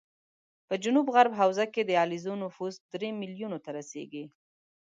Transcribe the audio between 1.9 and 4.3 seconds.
علیزو نفوس درې ملیونو ته رسېږي